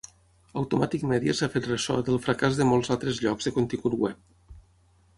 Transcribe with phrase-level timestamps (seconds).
[0.61, 4.61] Automatic Media s'ha fet ressò del fracàs de molts altres llocs de contingut web.